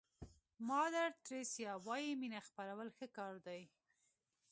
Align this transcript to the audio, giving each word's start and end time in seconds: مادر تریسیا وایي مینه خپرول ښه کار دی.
مادر 0.69 1.09
تریسیا 1.25 1.73
وایي 1.87 2.11
مینه 2.21 2.39
خپرول 2.47 2.87
ښه 2.97 3.07
کار 3.17 3.33
دی. 3.47 3.61